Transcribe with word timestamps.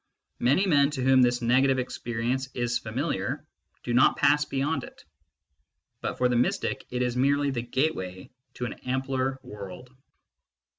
Many 0.39 0.65
men 0.65 0.89
to 0.89 1.03
whom 1.03 1.21
this 1.21 1.43
negative 1.43 1.77
experience 1.77 2.49
is 2.55 2.79
familiar 2.79 3.45
do 3.83 3.93
not 3.93 4.17
pass 4.17 4.43
beyond 4.45 4.83
it, 4.83 5.05
but 6.01 6.17
for 6.17 6.27
the 6.27 6.35
mystic 6.35 6.87
it 6.89 7.03
is 7.03 7.15
merely 7.15 7.51
the 7.51 7.61
gateway 7.61 8.31
to 8.55 8.65
an 8.65 8.73
ampler 8.83 9.37
world. 9.43 9.91